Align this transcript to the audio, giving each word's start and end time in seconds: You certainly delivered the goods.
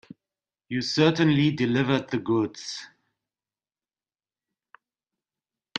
You 0.67 0.81
certainly 0.81 1.51
delivered 1.51 2.09
the 2.09 2.17
goods. 2.17 2.87